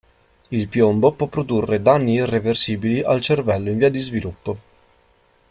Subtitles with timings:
[0.49, 4.57] Il piombo può produrre danni irreversibili al cervello in via di sviluppo.